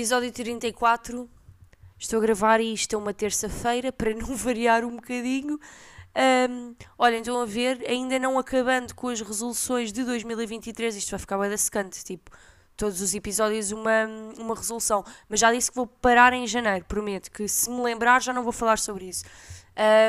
Episódio 0.00 0.32
34. 0.32 1.28
Estou 1.98 2.20
a 2.20 2.22
gravar 2.22 2.58
isto 2.58 2.94
é 2.94 2.98
uma 2.98 3.12
terça-feira 3.12 3.92
para 3.92 4.14
não 4.14 4.34
variar 4.34 4.82
um 4.82 4.96
bocadinho. 4.96 5.60
Um, 6.48 6.74
olhem, 6.96 7.18
estão 7.18 7.38
a 7.38 7.44
ver, 7.44 7.84
ainda 7.86 8.18
não 8.18 8.38
acabando 8.38 8.94
com 8.94 9.08
as 9.08 9.20
resoluções 9.20 9.92
de 9.92 10.02
2023, 10.02 10.96
isto 10.96 11.10
vai 11.10 11.18
ficar 11.18 11.36
bem 11.36 11.50
da 11.50 11.58
secante, 11.58 12.02
tipo, 12.02 12.30
todos 12.78 13.02
os 13.02 13.14
episódios 13.14 13.72
uma, 13.72 14.06
uma 14.38 14.54
resolução. 14.54 15.04
Mas 15.28 15.38
já 15.38 15.52
disse 15.52 15.70
que 15.70 15.76
vou 15.76 15.86
parar 15.86 16.32
em 16.32 16.46
janeiro, 16.46 16.86
prometo 16.86 17.30
que 17.30 17.46
se 17.46 17.68
me 17.68 17.82
lembrar 17.82 18.22
já 18.22 18.32
não 18.32 18.42
vou 18.42 18.52
falar 18.52 18.78
sobre 18.78 19.04
isso. 19.04 19.26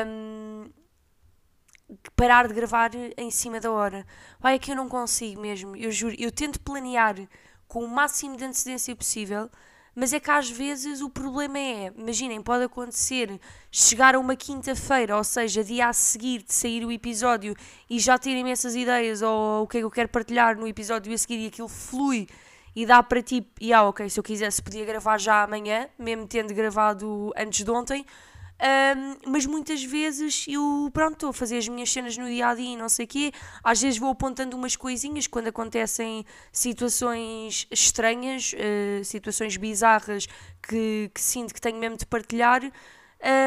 Um, 0.06 0.70
parar 2.16 2.48
de 2.48 2.54
gravar 2.54 2.92
em 3.18 3.30
cima 3.30 3.60
da 3.60 3.70
hora. 3.70 4.06
Vai, 4.40 4.54
é 4.54 4.58
que 4.58 4.72
eu 4.72 4.74
não 4.74 4.88
consigo 4.88 5.38
mesmo, 5.38 5.76
eu 5.76 5.90
juro. 5.90 6.16
Eu 6.18 6.32
tento 6.32 6.58
planear 6.62 7.16
com 7.68 7.84
o 7.84 7.88
máximo 7.88 8.38
de 8.38 8.44
antecedência 8.44 8.96
possível, 8.96 9.50
mas 9.94 10.12
é 10.12 10.20
que 10.20 10.30
às 10.30 10.50
vezes 10.50 11.00
o 11.00 11.10
problema 11.10 11.58
é, 11.58 11.92
imaginem, 11.96 12.42
pode 12.42 12.64
acontecer 12.64 13.38
chegar 13.70 14.14
a 14.14 14.18
uma 14.18 14.34
quinta-feira, 14.34 15.16
ou 15.16 15.24
seja, 15.24 15.62
dia 15.62 15.88
a 15.88 15.92
seguir 15.92 16.42
de 16.42 16.54
sair 16.54 16.84
o 16.84 16.90
episódio 16.90 17.54
e 17.88 17.98
já 17.98 18.18
ter 18.18 18.36
imensas 18.36 18.74
ideias 18.74 19.22
ou 19.22 19.64
o 19.64 19.66
que 19.66 19.78
é 19.78 19.80
que 19.80 19.84
eu 19.84 19.90
quero 19.90 20.08
partilhar 20.08 20.56
no 20.56 20.66
episódio 20.66 21.12
a 21.12 21.18
seguir 21.18 21.44
e 21.44 21.46
aquilo 21.48 21.68
flui 21.68 22.26
e 22.74 22.86
dá 22.86 23.02
para 23.02 23.22
ti, 23.22 23.46
e 23.60 23.72
ah, 23.72 23.82
ok, 23.84 24.08
se 24.08 24.18
eu 24.18 24.24
quisesse 24.24 24.62
podia 24.62 24.84
gravar 24.84 25.18
já 25.18 25.42
amanhã, 25.42 25.88
mesmo 25.98 26.26
tendo 26.26 26.54
gravado 26.54 27.30
antes 27.36 27.64
de 27.64 27.70
ontem, 27.70 28.06
um, 28.62 29.16
mas 29.32 29.44
muitas 29.44 29.82
vezes 29.82 30.44
eu, 30.46 30.88
pronto, 30.92 31.14
estou 31.14 31.30
a 31.30 31.32
fazer 31.32 31.58
as 31.58 31.66
minhas 31.66 31.92
cenas 31.92 32.16
no 32.16 32.26
dia 32.26 32.46
a 32.46 32.54
dia 32.54 32.74
e 32.74 32.76
não 32.76 32.88
sei 32.88 33.06
o 33.06 33.08
quê. 33.08 33.32
Às 33.64 33.82
vezes 33.82 33.98
vou 33.98 34.10
apontando 34.10 34.56
umas 34.56 34.76
coisinhas 34.76 35.26
quando 35.26 35.48
acontecem 35.48 36.24
situações 36.52 37.66
estranhas, 37.72 38.52
uh, 38.52 39.04
situações 39.04 39.56
bizarras 39.56 40.28
que, 40.62 41.10
que, 41.12 41.20
sinto 41.20 41.52
que 41.52 41.60
tenho 41.60 41.76
mesmo 41.78 41.96
de 41.96 42.06
partilhar. 42.06 42.62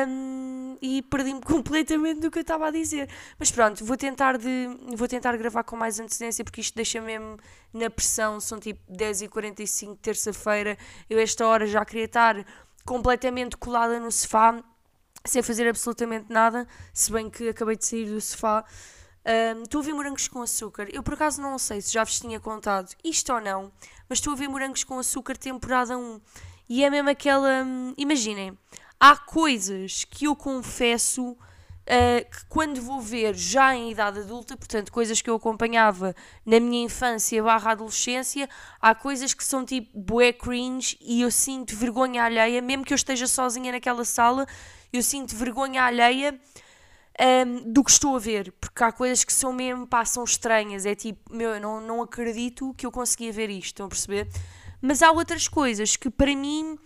Um, 0.08 0.78
e 0.82 1.02
perdi-me 1.02 1.40
completamente 1.44 2.22
do 2.22 2.32
que 2.32 2.40
eu 2.40 2.42
estava 2.42 2.68
a 2.68 2.72
dizer. 2.72 3.10
Mas 3.40 3.52
pronto, 3.52 3.86
vou 3.86 3.96
tentar, 3.96 4.38
de, 4.38 4.68
vou 4.96 5.08
tentar 5.08 5.36
gravar 5.38 5.64
com 5.64 5.78
mais 5.78 5.98
antecedência 5.98 6.44
porque 6.44 6.60
isto 6.60 6.76
deixa 6.76 7.00
mesmo 7.00 7.38
na 7.74 7.90
pressão. 7.90 8.42
São 8.42 8.60
tipo 8.60 8.82
10h45, 8.92 9.98
terça-feira. 10.02 10.78
Eu, 11.10 11.20
esta 11.20 11.48
hora, 11.48 11.66
já 11.66 11.86
queria 11.86 12.06
estar 12.06 12.46
completamente 12.86 13.56
colada 13.56 13.98
no 13.98 14.12
sofá 14.12 14.62
sem 15.26 15.42
fazer 15.42 15.68
absolutamente 15.68 16.28
nada, 16.30 16.68
se 16.94 17.12
bem 17.12 17.30
que 17.30 17.50
acabei 17.50 17.76
de 17.76 17.86
sair 17.86 18.06
do 18.06 18.22
sofá. 18.22 18.64
Um, 19.26 19.64
estou 19.64 19.82
a 19.82 19.84
ver 19.84 19.94
morangos 19.94 20.28
com 20.28 20.42
açúcar. 20.42 20.88
Eu 20.94 21.02
por 21.02 21.16
acaso 21.16 21.42
não 21.42 21.58
sei 21.58 21.82
se 21.82 21.92
já 21.92 22.04
vos 22.04 22.20
tinha 22.20 22.40
contado 22.40 22.96
isto 23.04 23.34
ou 23.34 23.42
não, 23.42 23.72
mas 24.08 24.20
estou 24.20 24.34
a 24.34 24.36
ver 24.36 24.48
morangos 24.48 24.84
com 24.84 25.00
açúcar 25.00 25.36
temporada 25.36 25.98
1. 25.98 26.22
E 26.70 26.84
é 26.84 26.90
mesmo 26.90 27.10
aquela. 27.10 27.64
Hum, 27.64 27.94
imaginem, 27.98 28.58
há 29.00 29.16
coisas 29.18 30.04
que 30.06 30.26
eu 30.26 30.36
confesso 30.36 31.36
Uh, 31.86 32.26
que 32.28 32.46
quando 32.50 32.82
vou 32.82 33.00
ver 33.00 33.36
já 33.36 33.76
em 33.76 33.92
idade 33.92 34.20
adulta, 34.20 34.58
portanto, 34.58 34.92
coisas 34.92 35.22
que 35.22 35.30
eu 35.30 35.36
acompanhava 35.36 36.16
na 36.44 36.60
minha 36.60 36.84
infância 36.84 37.44
barra 37.44 37.74
adolescência, 37.74 38.50
há 38.82 38.96
coisas 38.96 39.36
que 39.36 39.44
são 39.44 39.64
tipo 39.64 39.96
bué 39.96 40.34
cringe 40.34 40.98
e 41.00 41.22
eu 41.22 41.30
sinto 41.30 41.76
vergonha 41.76 42.24
alheia, 42.24 42.60
mesmo 42.60 42.84
que 42.84 42.92
eu 42.92 42.96
esteja 42.96 43.28
sozinha 43.28 43.72
naquela 43.72 44.04
sala, 44.04 44.48
eu 44.92 45.04
sinto 45.04 45.36
vergonha 45.36 45.84
alheia 45.84 46.40
um, 47.46 47.72
do 47.72 47.84
que 47.84 47.92
estou 47.92 48.16
a 48.16 48.20
ver, 48.20 48.52
porque 48.60 48.84
há 48.84 48.92
coisas 48.92 49.24
que 49.24 49.32
são 49.32 49.54
mesmo, 49.54 49.88
são 50.06 50.24
estranhas, 50.24 50.86
é 50.86 50.96
tipo, 50.96 51.34
meu, 51.34 51.52
eu 51.52 51.62
não, 51.62 51.80
não 51.80 52.02
acredito 52.02 52.74
que 52.76 52.86
eu 52.86 52.92
conseguia 52.92 53.32
ver 53.32 53.50
isto, 53.50 53.68
estão 53.68 53.86
a 53.86 53.90
perceber? 53.90 54.28
Mas 54.82 55.02
há 55.02 55.12
outras 55.12 55.48
coisas 55.48 55.96
que 55.96 56.10
para 56.10 56.36
mim 56.36 56.78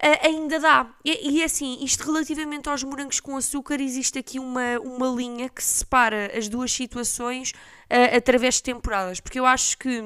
Uh, 0.00 0.26
ainda 0.26 0.60
dá. 0.60 0.94
E, 1.04 1.38
e, 1.38 1.42
assim, 1.42 1.78
isto 1.82 2.04
relativamente 2.04 2.68
aos 2.68 2.84
morangos 2.84 3.18
com 3.18 3.36
açúcar, 3.36 3.80
existe 3.80 4.18
aqui 4.18 4.38
uma, 4.38 4.78
uma 4.78 5.08
linha 5.08 5.48
que 5.48 5.62
separa 5.62 6.30
as 6.36 6.48
duas 6.48 6.70
situações 6.70 7.50
uh, 7.50 8.16
através 8.16 8.56
de 8.56 8.62
temporadas. 8.62 9.18
Porque 9.18 9.40
eu 9.40 9.46
acho 9.46 9.76
que 9.76 10.00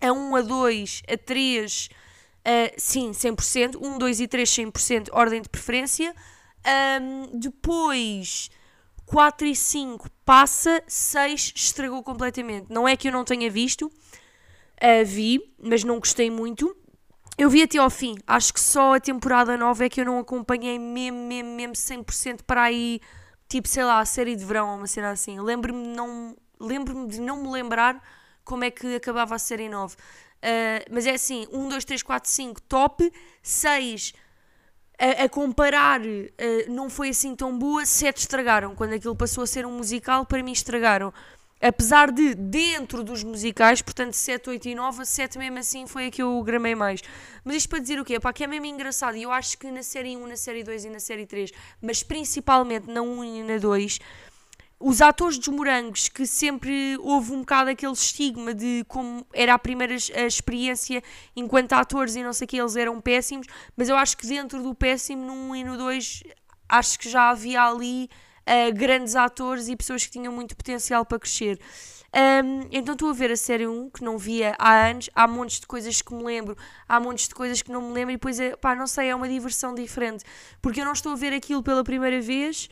a 0.00 0.12
1, 0.12 0.36
a 0.36 0.42
2, 0.42 1.02
a 1.08 1.16
3, 1.16 1.88
uh, 1.88 2.74
sim, 2.76 3.10
100%. 3.10 3.76
1, 3.80 3.98
2 3.98 4.20
e 4.20 4.28
3, 4.28 4.48
100%, 4.48 5.08
ordem 5.12 5.42
de 5.42 5.48
preferência. 5.48 6.14
Um, 7.00 7.38
depois, 7.38 8.50
4 9.06 9.46
e 9.46 9.56
5 9.56 10.10
passa, 10.24 10.82
6 10.86 11.52
estragou 11.56 12.02
completamente. 12.02 12.66
Não 12.70 12.86
é 12.86 12.96
que 12.96 13.08
eu 13.08 13.12
não 13.12 13.24
tenha 13.24 13.50
visto, 13.50 13.86
uh, 13.86 15.04
vi, 15.04 15.54
mas 15.58 15.82
não 15.82 15.98
gostei 15.98 16.30
muito. 16.30 16.76
Eu 17.38 17.48
vi 17.48 17.62
até 17.62 17.78
ao 17.78 17.88
fim, 17.88 18.16
acho 18.26 18.52
que 18.52 18.58
só 18.58 18.96
a 18.96 19.00
temporada 19.00 19.56
9 19.56 19.86
é 19.86 19.88
que 19.88 20.00
eu 20.00 20.04
não 20.04 20.18
acompanhei 20.18 20.76
mesmo, 20.76 21.18
mesmo, 21.18 21.50
mesmo 21.50 21.72
100% 21.72 22.40
para 22.44 22.64
aí, 22.64 23.00
tipo, 23.48 23.68
sei 23.68 23.84
lá, 23.84 24.00
a 24.00 24.04
série 24.04 24.34
de 24.34 24.44
verão 24.44 24.70
ou 24.70 24.76
uma 24.78 24.88
cena 24.88 25.10
assim. 25.10 25.38
Lembro-me 25.38 25.86
não, 25.86 26.36
lembro 26.58 27.06
de 27.06 27.20
não 27.20 27.40
me 27.40 27.48
lembrar 27.48 28.02
como 28.44 28.64
é 28.64 28.72
que 28.72 28.96
acabava 28.96 29.36
a 29.36 29.38
série 29.38 29.68
9. 29.68 29.94
Uh, 29.94 29.98
mas 30.90 31.06
é 31.06 31.12
assim, 31.12 31.46
1, 31.52 31.68
2, 31.68 31.84
3, 31.84 32.02
4, 32.02 32.28
5, 32.28 32.62
top, 32.62 33.12
6 33.40 34.14
a, 34.98 35.24
a 35.24 35.28
comparar 35.28 36.00
uh, 36.00 36.04
não 36.68 36.90
foi 36.90 37.10
assim 37.10 37.36
tão 37.36 37.56
boa, 37.56 37.86
7 37.86 38.16
estragaram. 38.16 38.74
Quando 38.74 38.94
aquilo 38.94 39.14
passou 39.14 39.44
a 39.44 39.46
ser 39.46 39.64
um 39.64 39.76
musical, 39.76 40.26
para 40.26 40.42
mim 40.42 40.50
estragaram. 40.50 41.14
Apesar 41.60 42.12
de, 42.12 42.36
dentro 42.36 43.02
dos 43.02 43.24
musicais, 43.24 43.82
portanto 43.82 44.12
7, 44.12 44.48
8 44.48 44.68
e 44.68 44.74
9, 44.76 45.04
7 45.04 45.38
mesmo 45.38 45.58
assim 45.58 45.88
foi 45.88 46.06
a 46.06 46.10
que 46.10 46.22
eu 46.22 46.40
gramei 46.42 46.76
mais. 46.76 47.00
Mas 47.44 47.56
isto 47.56 47.68
para 47.68 47.80
dizer 47.80 47.98
o 47.98 48.04
quê? 48.04 48.20
Pá, 48.20 48.32
que 48.32 48.44
é 48.44 48.46
mesmo 48.46 48.66
engraçado. 48.66 49.16
E 49.16 49.24
eu 49.24 49.32
acho 49.32 49.58
que 49.58 49.68
na 49.70 49.82
série 49.82 50.16
1, 50.16 50.26
na 50.26 50.36
série 50.36 50.62
2 50.62 50.84
e 50.84 50.90
na 50.90 51.00
série 51.00 51.26
3, 51.26 51.50
mas 51.82 52.02
principalmente 52.02 52.88
na 52.88 53.02
1 53.02 53.24
e 53.24 53.42
na 53.42 53.58
2, 53.58 53.98
os 54.78 55.02
atores 55.02 55.36
dos 55.36 55.48
morangos, 55.48 56.08
que 56.08 56.24
sempre 56.24 56.96
houve 57.00 57.32
um 57.32 57.40
bocado 57.40 57.70
aquele 57.70 57.92
estigma 57.92 58.54
de 58.54 58.84
como 58.86 59.26
era 59.32 59.54
a 59.54 59.58
primeira 59.58 59.96
a 60.14 60.26
experiência 60.26 61.02
enquanto 61.34 61.72
atores 61.72 62.14
e 62.14 62.22
não 62.22 62.32
sei 62.32 62.44
o 62.44 62.48
que, 62.48 62.56
eles 62.56 62.76
eram 62.76 63.00
péssimos, 63.00 63.48
mas 63.76 63.88
eu 63.88 63.96
acho 63.96 64.16
que 64.16 64.24
dentro 64.28 64.62
do 64.62 64.72
péssimo, 64.76 65.26
no 65.26 65.32
1 65.32 65.56
e 65.56 65.64
no 65.64 65.76
2, 65.76 66.22
acho 66.68 66.98
que 67.00 67.10
já 67.10 67.30
havia 67.30 67.64
ali 67.64 68.08
uh, 68.48 68.74
grandes 68.74 69.14
atores 69.14 69.68
e 69.68 69.76
pessoas 69.76 70.04
que 70.06 70.12
tinham 70.12 70.32
muito 70.32 70.56
potencial 70.56 71.04
para 71.04 71.18
crescer. 71.18 71.58
Um, 72.14 72.66
então 72.72 72.94
estou 72.94 73.10
a 73.10 73.12
ver 73.12 73.30
a 73.30 73.36
série 73.36 73.66
1, 73.66 73.90
que 73.90 74.02
não 74.02 74.16
via 74.16 74.56
há 74.58 74.88
anos, 74.88 75.10
há 75.14 75.28
montes 75.28 75.60
de 75.60 75.66
coisas 75.66 76.00
que 76.00 76.14
me 76.14 76.24
lembro, 76.24 76.56
há 76.88 76.98
montes 76.98 77.28
de 77.28 77.34
coisas 77.34 77.60
que 77.60 77.70
não 77.70 77.82
me 77.82 77.92
lembro, 77.92 78.12
e 78.12 78.16
depois, 78.16 78.40
é, 78.40 78.56
pá, 78.56 78.74
não 78.74 78.86
sei, 78.86 79.08
é 79.08 79.14
uma 79.14 79.28
diversão 79.28 79.74
diferente, 79.74 80.24
porque 80.62 80.80
eu 80.80 80.86
não 80.86 80.92
estou 80.92 81.12
a 81.12 81.16
ver 81.16 81.34
aquilo 81.34 81.62
pela 81.62 81.84
primeira 81.84 82.18
vez, 82.20 82.70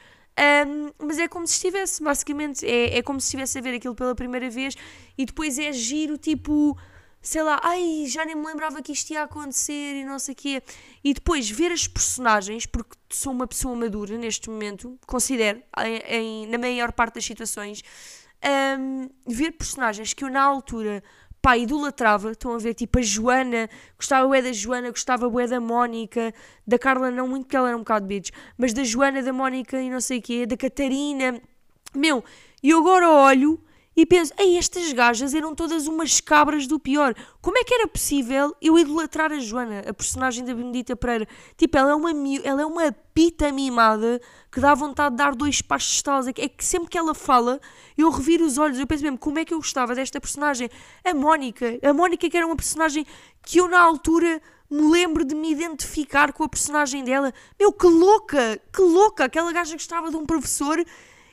um, 0.67 0.91
mas 1.07 1.19
é 1.19 1.29
como 1.29 1.47
se 1.47 1.55
estivesse, 1.55 2.03
basicamente, 2.03 2.65
é, 2.67 2.99
é 2.99 3.03
como 3.03 3.21
se 3.21 3.27
estivesse 3.27 3.59
a 3.59 3.61
ver 3.61 3.75
aquilo 3.75 3.95
pela 3.95 4.15
primeira 4.15 4.49
vez 4.49 4.75
e 5.17 5.25
depois 5.25 5.59
é 5.59 5.73
giro, 5.73 6.17
tipo, 6.17 6.77
sei 7.23 7.43
lá, 7.43 7.61
ai, 7.63 8.05
já 8.07 8.25
nem 8.25 8.37
me 8.37 8.47
lembrava 8.47 8.81
que 8.81 8.93
isto 8.93 9.11
ia 9.11 9.23
acontecer 9.23 9.97
e 9.97 10.05
não 10.05 10.19
sei 10.19 10.33
o 10.33 10.37
quê. 10.37 10.63
E 11.03 11.13
depois 11.13 11.51
ver 11.51 11.73
as 11.73 11.87
personagens, 11.87 12.67
porque 12.67 12.97
sou 13.11 13.33
uma 13.33 13.47
pessoa 13.47 13.75
madura 13.75 14.17
neste 14.17 14.49
momento, 14.49 14.99
considero, 15.07 15.63
em, 16.09 16.47
na 16.47 16.59
maior 16.59 16.93
parte 16.93 17.15
das 17.15 17.25
situações, 17.25 17.83
um, 18.79 19.09
ver 19.27 19.53
personagens 19.53 20.13
que 20.13 20.25
eu 20.25 20.31
na 20.31 20.43
altura 20.43 21.03
pá, 21.47 21.57
idolatrava, 21.57 22.33
estão 22.33 22.55
a 22.55 22.59
ver, 22.59 22.75
tipo 22.75 22.99
a 22.99 23.03
Joana, 23.03 23.71
gostava 23.97 24.27
bué 24.27 24.43
da 24.43 24.53
Joana, 24.53 24.91
gostava 24.91 25.29
bué 25.31 25.47
da 25.47 25.61
Mónica, 25.61 26.35
da 26.67 26.77
Carla 26.77 27.09
não 27.11 27.29
muito 27.29 27.45
porque 27.45 27.57
ela 27.57 27.69
era 27.69 27.77
um 27.77 27.81
bocado 27.81 28.05
bitch, 28.05 28.31
mas 28.59 28.73
da 28.73 28.83
Joana, 28.83 29.23
da 29.23 29.33
Mónica 29.33 29.81
e 29.81 29.89
não 29.89 30.01
sei 30.01 30.19
o 30.19 30.23
quê, 30.23 30.45
da 30.45 30.57
Catarina, 30.57 31.41
meu, 31.95 32.25
e 32.63 32.73
agora 32.73 33.09
olho 33.09 33.61
e 33.97 34.05
penso, 34.05 34.31
ei, 34.39 34.59
estas 34.59 34.93
gajas 34.93 35.33
eram 35.33 35.55
todas 35.55 35.87
umas 35.87 36.21
cabras 36.21 36.67
do 36.67 36.79
pior. 36.79 37.15
Como 37.41 37.57
é 37.57 37.65
que 37.65 37.73
era 37.73 37.89
possível 37.89 38.55
eu 38.61 38.79
idolatrar 38.79 39.33
a 39.33 39.39
Joana, 39.39 39.85
a 39.89 39.95
personagem 39.95 40.45
da 40.45 40.55
Benedita 40.55 40.95
Pereira? 40.95 41.27
Tipo, 41.57 41.79
ela 41.79 41.93
é 41.93 41.95
uma, 41.95 42.11
ela 42.45 42.61
é 42.61 42.67
uma 42.67 42.93
pita 42.93 43.51
mimada 43.51 44.21
que 44.53 44.61
dá 44.61 44.75
vontade 44.75 45.13
de 45.13 45.17
dar 45.17 45.35
dois 45.35 45.63
passos 45.63 45.89
de 45.89 45.95
estalos. 45.97 46.27
É 46.27 46.33
que 46.33 46.63
sempre 46.63 46.91
que 46.91 46.99
ela 46.99 47.15
fala, 47.15 47.59
eu 47.97 48.11
reviro 48.11 48.45
os 48.45 48.59
olhos. 48.59 48.79
Eu 48.79 48.87
penso 48.87 49.03
mesmo, 49.03 49.17
como 49.17 49.39
é 49.39 49.47
que 49.47 49.55
eu 49.55 49.59
gostava 49.59 49.95
desta 49.95 50.21
personagem? 50.21 50.69
A 51.03 51.15
Mónica. 51.15 51.79
A 51.83 51.95
Mónica 51.95 52.29
que 52.29 52.37
era 52.37 52.47
uma 52.47 52.57
personagem 52.57 53.07
que 53.43 53.59
eu 53.59 53.67
na 53.67 53.81
altura 53.81 54.43
me 54.71 54.91
lembro 54.91 55.25
de 55.25 55.35
me 55.35 55.51
identificar 55.53 56.35
com 56.35 56.45
a 56.45 56.49
personagem 56.49 57.03
dela. 57.03 57.33
Meu, 57.59 57.73
que 57.73 57.87
louca! 57.87 58.61
Que 58.71 58.83
louca! 58.83 59.25
Aquela 59.25 59.53
gaja 59.53 59.73
gostava 59.73 60.11
de 60.11 60.17
um 60.17 60.27
professor 60.27 60.85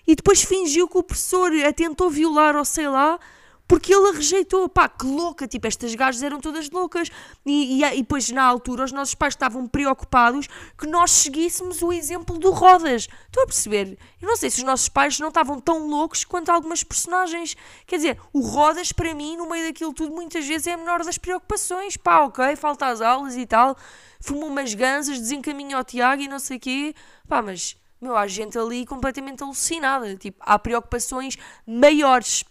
e 0.06 0.16
depois 0.16 0.44
fingiu 0.44 0.88
que 0.88 0.98
o 0.98 1.04
professor 1.04 1.52
a 1.66 1.72
tentou 1.72 2.10
violar 2.10 2.56
ou 2.56 2.66
sei 2.66 2.88
lá, 2.88 3.20
porque 3.68 3.94
ele 3.94 4.10
a 4.10 4.12
rejeitou. 4.12 4.68
Pá, 4.70 4.88
que 4.88 5.06
louca, 5.06 5.48
tipo, 5.48 5.66
estas 5.68 5.96
gajas 5.96 6.22
eram 6.22 6.40
todas 6.40 6.70
loucas. 6.70 7.10
E, 7.46 7.82
e, 7.82 7.84
e 7.84 7.98
depois, 7.98 8.30
na 8.30 8.44
altura, 8.44 8.84
os 8.84 8.92
nossos 8.92 9.16
pais 9.16 9.34
estavam 9.34 9.68
preocupados 9.68 10.48
que 10.78 10.86
nós 10.86 11.12
seguíssemos 11.12 11.82
o 11.82 11.92
exemplo 11.92 12.38
do 12.38 12.52
Rodas. 12.52 13.08
Estou 13.26 13.44
a 13.44 13.46
perceber? 13.46 13.98
Eu 14.22 14.28
não 14.28 14.36
sei 14.36 14.50
se 14.50 14.60
os 14.60 14.64
nossos 14.64 14.90
pais 14.90 15.20
não 15.20 15.30
estavam 15.30 15.60
tão 15.60 15.88
loucos 15.88 16.24
quanto 16.24 16.50
algumas 16.50 16.84
personagens. 16.84 17.56
Quer 17.88 17.96
dizer, 17.98 18.20
o 18.32 18.42
Rodas, 18.42 18.92
para 18.92 19.14
mim, 19.14 19.38
no 19.38 19.50
meio 19.50 19.66
daquilo 19.66 19.94
tudo, 19.94 20.14
muitas 20.14 20.46
vezes 20.46 20.68
é 20.68 20.74
a 20.74 20.78
menor 20.78 21.04
das 21.04 21.18
preocupações. 21.18 21.98
Pá, 21.98 22.22
ok, 22.22 22.56
falta 22.56 22.88
às 22.88 23.02
aulas 23.02 23.36
e 23.36 23.46
tal. 23.46 23.78
Fumou 24.20 24.50
umas 24.50 24.74
gansas, 24.74 25.20
desencaminha 25.20 25.80
o 25.80 25.84
Tiago 25.84 26.22
e 26.22 26.28
não 26.28 26.40
sei 26.40 26.58
o 26.58 26.60
quê. 26.60 26.96
Pá, 27.28 27.42
mas, 27.42 27.76
meu, 28.04 28.16
há 28.16 28.28
gente 28.28 28.58
ali 28.58 28.86
completamente 28.86 29.42
alucinada. 29.42 30.16
Tipo, 30.16 30.38
há 30.42 30.60
preocupações 30.60 31.38
maiores 31.66 32.46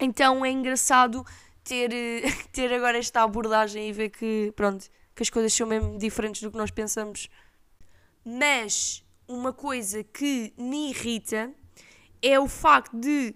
então 0.00 0.44
é 0.44 0.50
engraçado 0.50 1.24
ter, 1.62 1.90
ter 2.50 2.72
agora 2.72 2.98
esta 2.98 3.22
abordagem 3.22 3.88
e 3.88 3.92
ver 3.92 4.08
que, 4.08 4.52
pronto, 4.56 4.88
que 5.14 5.22
as 5.22 5.30
coisas 5.30 5.52
são 5.52 5.66
mesmo 5.66 5.98
diferentes 5.98 6.40
do 6.42 6.50
que 6.50 6.56
nós 6.56 6.70
pensamos. 6.70 7.28
Mas 8.24 9.04
uma 9.28 9.52
coisa 9.52 10.02
que 10.02 10.52
me 10.56 10.90
irrita 10.90 11.52
é 12.22 12.38
o 12.40 12.48
facto 12.48 12.96
de, 12.96 13.34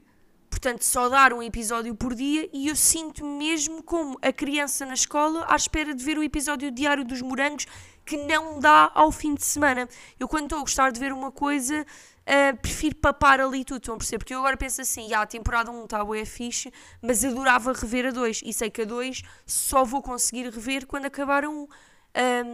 portanto, 0.51 0.83
só 0.83 1.09
dar 1.09 1.33
um 1.33 1.43
episódio 1.43 1.95
por 1.95 2.15
dia 2.15 2.49
e 2.53 2.69
eu 2.69 2.77
sinto 2.77 3.25
mesmo 3.25 3.83
como 3.83 4.19
a 4.23 4.33
criança 4.33 4.87
na 4.87 4.95
escola 4.95 5.47
à 5.49 5.57
espera 5.57 5.95
de 5.95 6.03
ver 6.03 6.19
o 6.19 6.23
episódio 6.23 6.71
diário 6.71 7.05
dos 7.05 7.23
morangos 7.23 7.67
que 8.05 8.17
não 8.17 8.61
dá 8.61 8.91
ao 8.95 9.11
fim 9.11 9.35
de 9.35 9.45
semana. 9.45 9.89
Eu, 10.19 10.29
quando 10.29 10.45
estou 10.45 10.59
a 10.59 10.63
gostar 10.63 10.93
de 10.93 11.01
ver 11.01 11.13
uma 11.13 11.31
coisa, 11.31 11.85
Uh, 12.25 12.57
prefiro 12.57 12.97
papar 12.97 13.39
ali 13.39 13.67
tudo, 13.67 13.77
estão 13.77 13.97
a 13.97 13.99
perceber? 13.99 14.17
Porque 14.19 14.35
eu 14.35 14.39
agora 14.39 14.57
penso 14.57 14.81
assim, 14.81 15.13
ah, 15.13 15.21
a 15.21 15.27
temporada 15.27 15.71
1 15.71 15.85
está 15.85 16.03
boa, 16.03 16.19
é 16.19 16.25
fixe, 16.25 16.73
mas 17.03 17.23
adorava 17.23 17.75
rever 17.75 18.07
a 18.07 18.11
2 18.11 18.41
e 18.47 18.53
sei 18.53 18.71
que 18.71 18.81
a 18.81 18.85
2 18.87 19.23
só 19.45 19.85
vou 19.85 20.01
conseguir 20.01 20.49
rever 20.49 20.87
quando 20.87 21.05
acabar 21.05 21.45
a 21.45 21.51
1. 21.51 21.53
Um, 21.55 21.69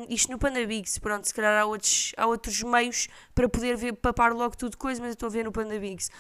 isto 0.09 0.33
no 0.33 0.39
Panda 0.39 0.67
Bigs, 0.67 0.99
pronto, 0.99 1.29
se 1.29 1.35
calhar 1.35 1.61
há 1.61 1.67
outros, 1.67 2.13
há 2.17 2.27
outros 2.27 2.63
meios 2.63 3.09
para 3.33 3.49
poder 3.49 3.77
ver, 3.77 3.93
papar 3.93 4.33
logo 4.33 4.57
tudo 4.57 4.77
coisa, 4.77 5.01
mas 5.01 5.11
eu 5.11 5.13
estou 5.13 5.29
a 5.29 5.31
ver 5.31 5.45
no 5.45 5.53
Panda 5.53 5.79
Bigs. 5.79 6.11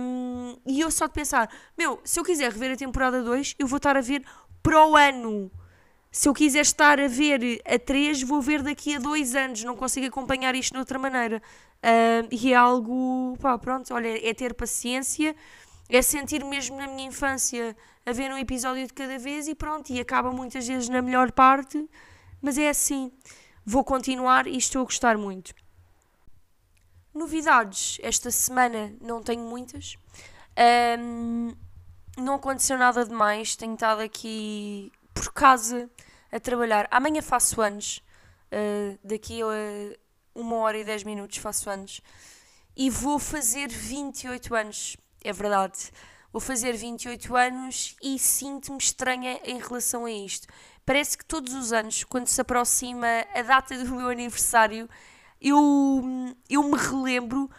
Um, 0.00 0.56
e 0.64 0.80
eu 0.80 0.90
só 0.90 1.06
de 1.06 1.12
pensar, 1.12 1.50
meu, 1.76 2.00
se 2.02 2.18
eu 2.18 2.24
quiser 2.24 2.50
rever 2.50 2.72
a 2.72 2.76
temporada 2.76 3.22
2, 3.22 3.56
eu 3.58 3.66
vou 3.66 3.76
estar 3.76 3.96
a 3.96 4.00
ver 4.00 4.24
para 4.62 4.86
o 4.86 4.96
ano. 4.96 5.50
Se 6.10 6.28
eu 6.28 6.34
quiser 6.34 6.62
estar 6.62 6.98
a 6.98 7.06
ver 7.06 7.62
a 7.64 7.78
3, 7.78 8.22
vou 8.22 8.42
ver 8.42 8.62
daqui 8.62 8.96
a 8.96 8.98
2 8.98 9.34
anos, 9.36 9.62
não 9.62 9.76
consigo 9.76 10.06
acompanhar 10.06 10.56
isto 10.56 10.72
de 10.72 10.78
outra 10.78 10.98
maneira. 10.98 11.40
Uh, 11.76 12.26
e 12.30 12.52
é 12.52 12.56
algo, 12.56 13.36
pá, 13.40 13.56
pronto, 13.56 13.94
olha, 13.94 14.28
é 14.28 14.34
ter 14.34 14.52
paciência, 14.54 15.36
é 15.88 16.02
sentir 16.02 16.44
mesmo 16.44 16.76
na 16.76 16.88
minha 16.88 17.06
infância 17.06 17.76
a 18.04 18.12
ver 18.12 18.32
um 18.32 18.36
episódio 18.36 18.86
de 18.86 18.92
cada 18.92 19.18
vez 19.18 19.46
e 19.46 19.54
pronto, 19.54 19.90
e 19.90 20.00
acaba 20.00 20.32
muitas 20.32 20.66
vezes 20.66 20.88
na 20.88 21.00
melhor 21.00 21.30
parte, 21.30 21.88
mas 22.42 22.58
é 22.58 22.68
assim. 22.68 23.12
Vou 23.64 23.84
continuar 23.84 24.48
e 24.48 24.56
estou 24.56 24.82
a 24.82 24.84
gostar 24.84 25.16
muito. 25.16 25.54
Novidades, 27.14 27.98
esta 28.02 28.30
semana 28.32 28.92
não 29.00 29.22
tenho 29.22 29.42
muitas. 29.42 29.96
Um, 30.98 31.54
não 32.18 32.34
aconteceu 32.34 32.76
nada 32.76 33.04
demais, 33.04 33.54
tenho 33.54 33.74
estado 33.74 34.00
aqui 34.00 34.90
por 35.20 35.34
casa 35.34 35.90
a 36.32 36.40
trabalhar. 36.40 36.88
Amanhã 36.90 37.20
faço 37.20 37.60
anos, 37.60 38.02
uh, 38.50 38.98
daqui 39.04 39.42
a 39.42 39.46
uma 40.34 40.56
hora 40.56 40.78
e 40.78 40.84
dez 40.84 41.04
minutos 41.04 41.36
faço 41.36 41.68
anos 41.68 42.00
e 42.74 42.88
vou 42.88 43.18
fazer 43.18 43.68
28 43.68 44.54
anos, 44.54 44.96
é 45.22 45.30
verdade. 45.30 45.90
Vou 46.32 46.40
fazer 46.40 46.72
28 46.72 47.36
anos 47.36 47.96
e 48.02 48.18
sinto-me 48.18 48.78
estranha 48.78 49.38
em 49.44 49.58
relação 49.58 50.06
a 50.06 50.10
isto. 50.10 50.46
Parece 50.86 51.18
que 51.18 51.24
todos 51.24 51.52
os 51.52 51.70
anos, 51.70 52.02
quando 52.04 52.28
se 52.28 52.40
aproxima 52.40 53.06
a 53.34 53.42
data 53.42 53.76
do 53.76 53.94
meu 53.94 54.08
aniversário, 54.08 54.88
eu, 55.38 56.02
eu 56.48 56.62
me 56.62 56.78
relembro 56.78 57.50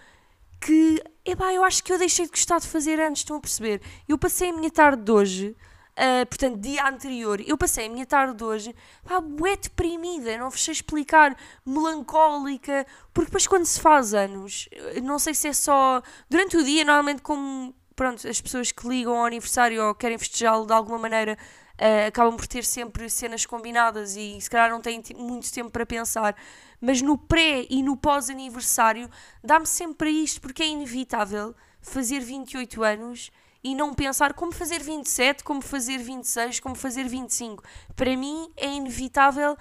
que, 0.60 1.04
epá, 1.24 1.54
eu 1.54 1.63
acho 1.63 1.84
que 1.84 1.94
eu 1.94 2.00
deixei 2.00 2.25
de 2.25 2.31
gostar 2.31 2.60
de 2.60 2.68
fazer 2.68 3.00
antes, 3.00 3.22
estão 3.22 3.36
a 3.36 3.42
perceber? 3.42 3.81
Eu 4.08 4.18
passei 4.18 4.50
a 4.50 4.54
minha 4.54 4.72
tarde 4.72 5.04
de 5.04 5.12
hoje 5.12 5.56
Uh, 6.01 6.25
portanto, 6.25 6.57
dia 6.59 6.83
anterior, 6.88 7.39
eu 7.45 7.56
passei 7.56 7.86
a 7.86 7.89
minha 7.89 8.07
tarde 8.07 8.33
de 8.33 8.44
hoje, 8.44 8.75
pá, 9.03 9.21
bué 9.21 9.56
deprimida, 9.56 10.36
não 10.36 10.50
vos 10.50 10.63
sei 10.63 10.71
explicar, 10.71 11.38
melancólica, 11.63 12.88
porque 13.13 13.27
depois 13.27 13.45
quando 13.45 13.65
se 13.68 13.80
faz 13.80 14.12
anos, 14.12 14.68
não 15.03 15.19
sei 15.19 15.36
se 15.36 15.50
é 15.50 15.53
só, 15.53 16.01
durante 16.27 16.57
o 16.57 16.63
dia, 16.63 16.83
normalmente 16.83 17.21
como, 17.21 17.75
pronto, 17.95 18.27
as 18.27 18.42
pessoas 18.42 18.71
que 18.71 18.88
ligam 18.88 19.15
ao 19.15 19.25
aniversário 19.25 19.80
ou 19.83 19.94
querem 19.94 20.18
festejá-lo 20.18 20.65
de 20.65 20.74
alguma 20.74 20.98
maneira, 20.98 21.38
uh, 21.74 22.07
acabam 22.07 22.36
por 22.36 22.48
ter 22.48 22.65
sempre 22.65 23.07
cenas 23.07 23.45
combinadas 23.45 24.15
e 24.15 24.42
se 24.42 24.50
calhar 24.50 24.71
não 24.71 24.81
têm 24.81 25.03
muito 25.15 25.53
tempo 25.53 25.69
para 25.69 25.86
pensar, 25.86 26.36
mas 26.81 27.00
no 27.03 27.15
pré 27.15 27.68
e 27.69 27.83
no 27.83 27.95
pós-aniversário, 27.95 29.07
dá-me 29.44 29.68
sempre 29.68 30.09
isto, 30.09 30.42
porque 30.42 30.63
é 30.63 30.68
inevitável 30.68 31.53
fazer 31.80 32.21
28 32.21 32.83
anos 32.83 33.31
e 33.63 33.75
não 33.75 33.94
pensar 33.94 34.34
como 34.34 34.52
fazer 34.52 34.81
27, 34.81 35.44
como 35.44 35.62
fazer 35.62 35.98
26, 36.00 36.60
como 36.60 36.75
fazer 36.75 37.08
25. 37.08 37.63
Para 37.96 38.16
mim 38.18 38.52
é 38.58 38.68
inevitável 38.68 39.58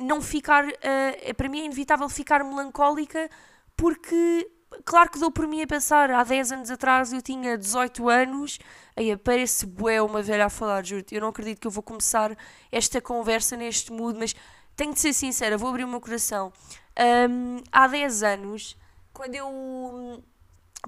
não 0.00 0.20
ficar, 0.20 0.66
uh, 0.66 1.34
para 1.36 1.48
mim 1.48 1.60
é 1.60 1.64
inevitável 1.64 2.08
ficar 2.08 2.44
melancólica 2.44 3.28
porque 3.76 4.50
claro 4.84 5.10
que 5.10 5.18
dou 5.18 5.30
por 5.30 5.46
mim 5.46 5.62
a 5.62 5.66
pensar, 5.66 6.10
há 6.10 6.22
10 6.22 6.52
anos 6.52 6.70
atrás 6.70 7.12
eu 7.12 7.20
tinha 7.20 7.58
18 7.58 8.08
anos, 8.08 8.58
aí 8.96 9.16
parece 9.16 9.66
bué 9.66 10.00
uma 10.00 10.22
velha 10.22 10.46
a 10.46 10.50
falar, 10.50 10.84
juro 10.84 11.04
eu 11.10 11.20
não 11.20 11.28
acredito 11.28 11.60
que 11.60 11.66
eu 11.66 11.70
vou 11.70 11.82
começar 11.82 12.36
esta 12.70 13.00
conversa 13.00 13.56
neste 13.56 13.92
mood, 13.92 14.18
mas 14.18 14.34
tenho 14.76 14.94
de 14.94 15.00
ser 15.00 15.12
sincera, 15.12 15.58
vou 15.58 15.68
abrir 15.68 15.84
o 15.84 15.88
meu 15.88 16.00
coração. 16.00 16.52
Um, 17.28 17.58
há 17.72 17.86
10 17.86 18.22
anos, 18.22 18.76
quando 19.12 19.34
eu 19.34 20.22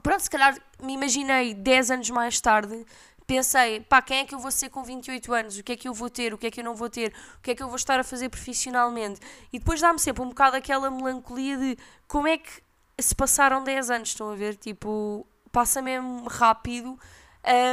pronto, 0.02 0.20
se 0.20 0.30
calhar 0.30 0.56
me 0.82 0.94
imaginei 0.94 1.54
10 1.54 1.90
anos 1.90 2.10
mais 2.10 2.40
tarde, 2.40 2.84
pensei, 3.26 3.80
pá, 3.80 4.02
quem 4.02 4.18
é 4.18 4.24
que 4.24 4.34
eu 4.34 4.38
vou 4.38 4.50
ser 4.50 4.68
com 4.68 4.82
28 4.82 5.32
anos? 5.32 5.58
O 5.58 5.62
que 5.62 5.72
é 5.72 5.76
que 5.76 5.88
eu 5.88 5.94
vou 5.94 6.10
ter? 6.10 6.34
O 6.34 6.38
que 6.38 6.46
é 6.46 6.50
que 6.50 6.60
eu 6.60 6.64
não 6.64 6.74
vou 6.74 6.88
ter? 6.88 7.12
O 7.38 7.42
que 7.42 7.52
é 7.52 7.54
que 7.54 7.62
eu 7.62 7.68
vou 7.68 7.76
estar 7.76 7.98
a 7.98 8.04
fazer 8.04 8.28
profissionalmente? 8.28 9.20
E 9.52 9.58
depois 9.58 9.80
dá-me 9.80 9.98
sempre 9.98 10.22
um 10.22 10.28
bocado 10.28 10.56
aquela 10.56 10.90
melancolia 10.90 11.56
de 11.56 11.78
como 12.06 12.28
é 12.28 12.38
que 12.38 12.50
se 12.98 13.14
passaram 13.14 13.64
10 13.64 13.90
anos, 13.90 14.08
estão 14.10 14.30
a 14.30 14.34
ver? 14.34 14.56
Tipo, 14.56 15.26
passa 15.50 15.80
mesmo 15.82 16.26
rápido. 16.28 16.98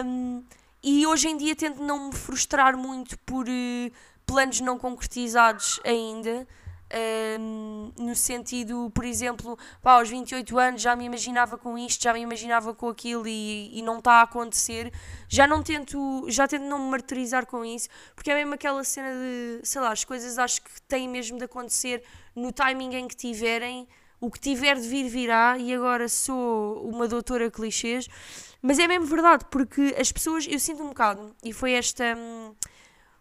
Um, 0.05 0.43
e 0.81 1.05
hoje 1.05 1.27
em 1.27 1.37
dia 1.37 1.55
tento 1.55 1.83
não 1.83 2.07
me 2.07 2.15
frustrar 2.15 2.77
muito 2.77 3.17
por 3.19 3.47
uh, 3.47 3.91
planos 4.25 4.61
não 4.61 4.77
concretizados 4.77 5.79
ainda. 5.83 6.47
Um, 6.91 7.91
no 7.99 8.15
sentido, 8.15 8.91
por 8.95 9.05
exemplo, 9.05 9.57
pá, 9.79 9.93
aos 9.93 10.09
28 10.09 10.57
anos 10.57 10.81
já 10.81 10.95
me 10.95 11.05
imaginava 11.05 11.55
com 11.55 11.77
isto, 11.77 12.01
já 12.01 12.11
me 12.11 12.19
imaginava 12.19 12.73
com 12.73 12.89
aquilo 12.89 13.27
e, 13.27 13.77
e 13.77 13.81
não 13.83 13.99
está 13.99 14.13
a 14.13 14.21
acontecer, 14.23 14.91
já 15.27 15.45
não 15.45 15.61
tento, 15.61 16.25
já 16.29 16.47
tento 16.47 16.63
não 16.63 16.79
me 16.79 16.89
martirizar 16.89 17.45
com 17.45 17.63
isso, 17.63 17.89
porque 18.15 18.31
é 18.31 18.35
mesmo 18.35 18.55
aquela 18.55 18.83
cena 18.83 19.11
de, 19.11 19.59
sei 19.63 19.81
lá, 19.81 19.91
as 19.91 20.03
coisas 20.03 20.39
acho 20.39 20.63
que 20.63 20.81
têm 20.87 21.07
mesmo 21.07 21.37
de 21.37 21.43
acontecer 21.43 22.03
no 22.35 22.51
timing 22.51 22.95
em 22.95 23.07
que 23.07 23.15
tiverem, 23.15 23.87
o 24.19 24.31
que 24.31 24.39
tiver 24.39 24.75
de 24.75 24.87
vir 24.87 25.07
virá, 25.07 25.57
e 25.59 25.71
agora 25.71 26.09
sou 26.09 26.89
uma 26.89 27.07
doutora 27.07 27.51
clichês, 27.51 28.07
mas 28.63 28.79
é 28.79 28.87
mesmo 28.87 29.05
verdade, 29.05 29.45
porque 29.51 29.95
as 29.97 30.11
pessoas, 30.11 30.47
eu 30.49 30.59
sinto 30.59 30.81
um 30.81 30.87
bocado, 30.87 31.35
e 31.43 31.53
foi 31.53 31.73
esta. 31.73 32.15
Hum, 32.17 32.55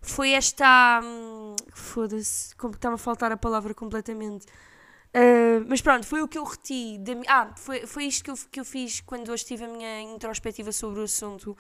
foi 0.01 0.33
esta. 0.33 1.01
Hum, 1.03 1.57
Foda-se, 1.73 2.55
como 2.57 2.75
está-me 2.75 2.95
a 2.95 2.99
faltar 2.99 3.33
a 3.33 3.37
palavra 3.37 3.75
completamente. 3.75 4.47
Uh, 5.15 5.65
mas 5.67 5.81
pronto, 5.81 6.07
foi 6.07 6.23
o 6.23 6.29
que 6.29 6.37
eu 6.37 6.45
reti. 6.45 7.01
Ah, 7.27 7.51
foi, 7.57 7.87
foi 7.87 8.05
isto 8.05 8.25
que 8.25 8.31
eu, 8.31 8.35
que 8.51 8.61
eu 8.61 8.65
fiz 8.65 9.01
quando 9.01 9.31
hoje 9.31 9.45
tive 9.45 9.65
a 9.65 9.69
minha 9.69 10.01
introspectiva 10.03 10.71
sobre 10.73 11.01
o 11.01 11.05
assunto. 11.05 11.57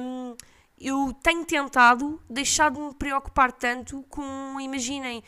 Um, 0.00 0.36
eu 0.78 1.12
tenho 1.22 1.44
tentado 1.44 2.20
deixar 2.28 2.70
de 2.70 2.80
me 2.80 2.94
preocupar 2.94 3.52
tanto 3.52 4.02
com, 4.04 4.58
imaginem, 4.60 5.22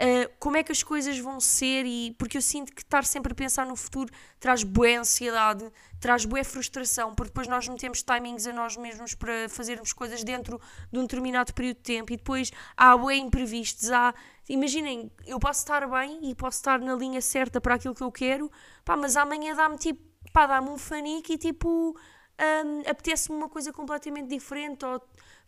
uh, 0.00 0.32
como 0.38 0.56
é 0.56 0.62
que 0.62 0.72
as 0.72 0.82
coisas 0.82 1.18
vão 1.18 1.38
ser 1.38 1.84
e 1.84 2.14
porque 2.18 2.38
eu 2.38 2.42
sinto 2.42 2.74
que 2.74 2.82
estar 2.82 3.04
sempre 3.04 3.32
a 3.32 3.34
pensar 3.34 3.66
no 3.66 3.76
futuro 3.76 4.10
traz 4.38 4.62
boa 4.62 4.98
ansiedade, 4.98 5.70
traz 6.00 6.24
boa 6.24 6.42
frustração, 6.42 7.14
porque 7.14 7.30
depois 7.30 7.46
nós 7.46 7.68
metemos 7.68 8.02
timings 8.02 8.46
a 8.46 8.52
nós 8.52 8.76
mesmos 8.76 9.14
para 9.14 9.48
fazermos 9.48 9.92
coisas 9.92 10.24
dentro 10.24 10.60
de 10.90 10.98
um 10.98 11.02
determinado 11.02 11.52
período 11.52 11.76
de 11.76 11.82
tempo 11.82 12.12
e 12.12 12.16
depois 12.16 12.50
há 12.76 12.96
bué 12.96 13.16
imprevistos, 13.16 13.90
há... 13.90 14.14
Imaginem, 14.48 15.12
eu 15.26 15.38
posso 15.38 15.60
estar 15.60 15.86
bem 15.88 16.18
e 16.28 16.34
posso 16.34 16.58
estar 16.58 16.80
na 16.80 16.96
linha 16.96 17.20
certa 17.20 17.60
para 17.60 17.76
aquilo 17.76 17.94
que 17.94 18.02
eu 18.02 18.10
quero, 18.10 18.50
pá, 18.84 18.96
mas 18.96 19.16
amanhã 19.16 19.54
dá-me 19.54 19.76
tipo, 19.76 20.02
pá, 20.32 20.46
dá-me 20.46 20.70
um 20.70 20.78
fanico 20.78 21.30
e 21.30 21.38
tipo, 21.38 21.94
um, 22.40 22.80
apetece-me 22.80 23.36
uma 23.36 23.48
coisa 23.48 23.72
completamente 23.72 24.28
diferente 24.28 24.84
ou 24.84 25.00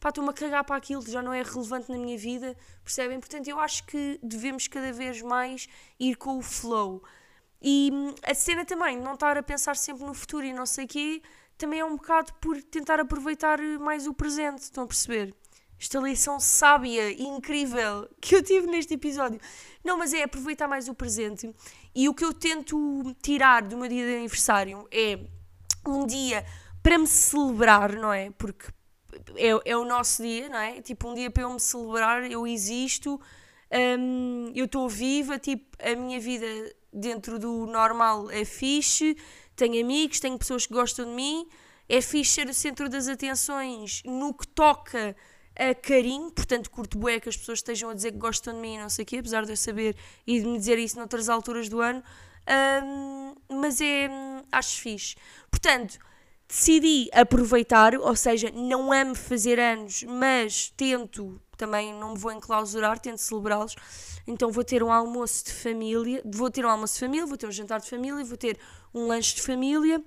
pá, 0.03 0.09
estou-me 0.09 0.31
a 0.31 0.33
cagar 0.33 0.65
para 0.65 0.75
aquilo, 0.75 1.01
já 1.09 1.23
não 1.23 1.33
é 1.33 1.45
relevante 1.45 1.89
na 1.89 1.97
minha 1.97 2.19
vida, 2.19 2.57
percebem? 2.83 3.21
Portanto, 3.21 3.47
eu 3.47 3.61
acho 3.61 3.87
que 3.87 4.19
devemos 4.21 4.67
cada 4.67 4.93
vez 4.93 5.23
mais 5.23 5.69
ir 5.99 6.17
com 6.17 6.39
o 6.39 6.43
flow. 6.43 7.05
E 7.63 7.89
hum, 7.93 8.13
a 8.25 8.35
cena 8.35 8.65
também, 8.65 8.99
não 8.99 9.15
estar 9.15 9.39
a 9.39 9.43
pensar 9.45 9.77
sempre 9.77 10.05
no 10.05 10.13
futuro 10.13 10.45
e 10.45 10.53
não 10.53 10.67
sei 10.67 10.87
o 10.87 10.89
quê, 10.89 11.23
também 11.57 11.79
é 11.79 11.85
um 11.85 11.95
bocado 11.95 12.35
por 12.41 12.61
tentar 12.65 12.99
aproveitar 12.99 13.61
mais 13.79 14.09
o 14.09 14.13
presente, 14.13 14.63
estão 14.63 14.83
a 14.83 14.87
perceber? 14.89 15.33
Esta 15.79 16.01
lição 16.01 16.41
sábia 16.41 17.09
e 17.09 17.23
incrível 17.23 18.09
que 18.21 18.35
eu 18.35 18.43
tive 18.43 18.67
neste 18.67 18.95
episódio. 18.95 19.41
Não, 19.85 19.97
mas 19.97 20.13
é 20.13 20.25
aproveitar 20.25 20.67
mais 20.67 20.89
o 20.89 20.95
presente. 20.95 21.55
E 21.95 22.09
o 22.09 22.15
que 22.15 22.25
eu 22.25 22.33
tento 22.33 23.15
tirar 23.23 23.63
do 23.63 23.77
meu 23.77 23.89
dia 23.89 24.05
de 24.05 24.17
aniversário 24.17 24.85
é 24.91 25.21
um 25.87 26.05
dia 26.05 26.45
para 26.83 26.99
me 26.99 27.07
celebrar, 27.07 27.93
não 27.95 28.13
é? 28.13 28.33
Porque 28.33 28.67
é, 29.37 29.71
é 29.71 29.77
o 29.77 29.85
nosso 29.85 30.23
dia, 30.23 30.49
não 30.49 30.59
é? 30.59 30.81
Tipo, 30.81 31.09
um 31.09 31.15
dia 31.15 31.31
para 31.31 31.43
eu 31.43 31.53
me 31.53 31.61
celebrar, 31.61 32.31
eu 32.31 32.47
existo, 32.47 33.21
um, 33.99 34.53
eu 34.55 34.67
estou 34.67 34.89
viva, 34.89 35.39
tipo, 35.39 35.65
a 35.83 35.95
minha 35.97 36.21
vida 36.21 36.47
dentro 36.93 37.39
do 37.39 37.67
normal 37.67 38.31
é 38.31 38.45
fixe, 38.45 39.17
tenho 39.57 39.83
amigos, 39.83 40.21
tenho 40.21 40.39
pessoas 40.39 40.67
que 40.67 40.75
gostam 40.75 41.07
de 41.07 41.13
mim, 41.13 41.47
é 41.89 42.01
fixe 42.01 42.33
ser 42.33 42.49
o 42.49 42.55
centro 42.55 42.89
das 42.89 43.09
atenções 43.09 44.03
no 44.05 44.33
que 44.35 44.47
toca 44.47 45.17
a 45.57 45.75
carinho, 45.75 46.31
portanto 46.31 46.71
curto 46.71 46.97
bué 46.99 47.21
que 47.21 47.29
as 47.29 47.37
pessoas 47.37 47.59
estejam 47.59 47.91
a 47.91 47.95
dizer 47.95 48.13
que 48.13 48.19
gostam 48.19 48.55
de 48.55 48.61
mim 48.61 48.79
não 48.79 48.89
sei 48.89 49.03
o 49.03 49.07
quê, 49.07 49.19
apesar 49.19 49.45
de 49.45 49.53
eu 49.53 49.57
saber 49.57 49.97
e 50.27 50.41
de 50.41 50.47
me 50.47 50.57
dizer 50.57 50.79
isso 50.79 50.97
noutras 50.97 51.29
alturas 51.29 51.69
do 51.69 51.81
ano, 51.81 52.03
um, 52.85 53.35
mas 53.49 53.81
é, 53.81 54.09
acho 54.51 54.81
fixe. 54.81 55.17
Portanto, 55.51 55.99
decidi 56.53 57.09
aproveitar, 57.15 57.95
ou 57.95 58.15
seja, 58.15 58.51
não 58.55 58.93
amo 58.93 59.15
fazer 59.15 59.59
anos, 59.59 60.03
mas 60.03 60.71
tento, 60.77 61.41
também 61.57 61.95
não 61.95 62.13
me 62.13 62.19
vou 62.19 62.31
enclausurar, 62.31 62.99
tento 62.99 63.17
celebrá-los. 63.17 63.75
Então 64.27 64.53
vou 64.53 64.63
ter 64.63 64.83
um 64.83 64.93
almoço 64.93 65.47
de 65.47 65.53
família, 65.53 66.21
vou 66.27 66.51
ter 66.51 66.67
um 66.67 66.69
almoço 66.69 66.95
de 66.95 67.01
família, 67.01 67.25
vou 67.25 67.39
ter 67.39 67.47
um 67.47 67.51
jantar 67.51 67.81
de 67.81 67.89
família, 67.89 68.23
vou 68.23 68.37
ter 68.37 68.59
um 68.93 69.07
lanche 69.07 69.35
de 69.35 69.41
família. 69.41 70.05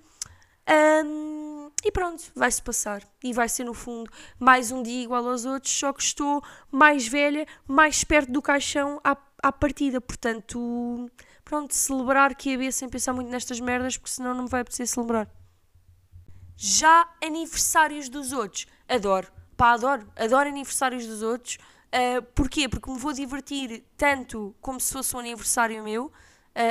Um, 1.04 1.72
e 1.84 1.92
pronto, 1.92 2.24
vai-se 2.36 2.62
passar. 2.62 3.02
E 3.24 3.34
vai 3.34 3.50
ser, 3.50 3.64
no 3.64 3.74
fundo, 3.74 4.12
mais 4.38 4.72
um 4.72 4.84
dia 4.84 5.04
igual 5.04 5.28
aos 5.28 5.46
outros, 5.46 5.74
só 5.74 5.92
que 5.92 6.04
estou 6.04 6.44
mais 6.72 7.08
velha, 7.08 7.48
mais 7.68 8.04
perto 8.04 8.32
do 8.32 8.42
caixão 8.42 9.02
à, 9.04 9.18
à 9.42 9.52
partida. 9.52 10.00
Portanto, 10.00 11.10
pronto, 11.44 11.74
celebrar 11.74 12.36
que 12.36 12.56
ia 12.56 12.72
sem 12.72 12.88
pensar 12.88 13.14
muito 13.14 13.32
nestas 13.32 13.60
merdas, 13.60 13.98
porque 13.98 14.12
senão 14.12 14.36
não 14.36 14.44
me 14.44 14.50
vai 14.50 14.62
apetecer 14.62 14.88
celebrar. 14.88 15.28
Já 16.58 17.08
aniversários 17.24 18.10
dos 18.10 18.32
outros, 18.32 18.66
adoro. 18.88 19.28
Pá, 19.58 19.72
adoro. 19.72 20.10
Adoro 20.16 20.50
aniversários 20.50 21.06
dos 21.06 21.22
outros. 21.22 21.58
Uh, 21.88 22.22
porquê? 22.34 22.68
Porque 22.68 22.90
me 22.90 22.98
vou 22.98 23.14
divertir 23.14 23.84
tanto 23.96 24.54
como 24.60 24.80
se 24.80 24.92
fosse 24.92 25.16
um 25.16 25.20
aniversário 25.20 25.82
meu. 25.84 26.06
Uh, 26.08 26.12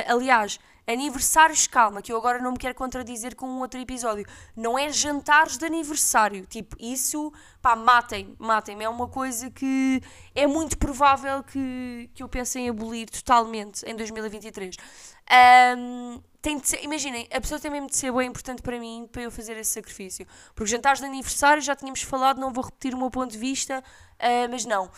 aliás, 0.07 0.59
aniversários, 0.87 1.67
calma, 1.67 2.01
que 2.01 2.11
eu 2.11 2.17
agora 2.17 2.39
não 2.39 2.51
me 2.51 2.57
quero 2.57 2.75
contradizer 2.75 3.35
com 3.35 3.47
um 3.47 3.59
outro 3.59 3.79
episódio. 3.79 4.25
Não 4.55 4.77
é 4.77 4.91
jantares 4.91 5.57
de 5.57 5.65
aniversário. 5.65 6.45
Tipo, 6.45 6.75
isso, 6.79 7.31
pá, 7.61 7.75
matem, 7.75 8.35
matem-me. 8.37 8.83
É 8.83 8.89
uma 8.89 9.07
coisa 9.07 9.49
que 9.49 10.01
é 10.33 10.45
muito 10.45 10.77
provável 10.77 11.43
que, 11.43 12.09
que 12.13 12.21
eu 12.21 12.29
pense 12.29 12.59
em 12.59 12.69
abolir 12.69 13.09
totalmente 13.09 13.83
em 13.85 13.95
2023. 13.95 14.75
Um, 15.77 16.21
tem 16.41 16.59
de 16.59 16.69
ser, 16.69 16.83
imaginem, 16.83 17.27
a 17.31 17.41
pessoa 17.41 17.59
tem 17.59 17.71
mesmo 17.71 17.87
de 17.87 17.97
ser 17.97 18.11
bem 18.11 18.27
importante 18.27 18.61
para 18.61 18.79
mim 18.79 19.09
para 19.11 19.23
eu 19.23 19.31
fazer 19.31 19.57
esse 19.57 19.71
sacrifício. 19.71 20.27
Porque 20.53 20.69
jantares 20.69 20.99
de 20.99 21.07
aniversário 21.07 21.61
já 21.61 21.75
tínhamos 21.75 22.03
falado, 22.03 22.39
não 22.39 22.53
vou 22.53 22.63
repetir 22.63 22.93
o 22.93 22.97
meu 22.97 23.09
ponto 23.09 23.31
de 23.31 23.37
vista, 23.39 23.79
uh, 23.79 24.51
mas 24.51 24.63
não. 24.63 24.91